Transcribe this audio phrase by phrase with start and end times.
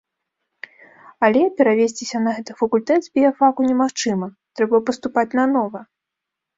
[1.27, 4.27] Але перавесціся на гэты факультэт з біяфаку немагчыма,
[4.61, 5.79] трэба паступаць нанова.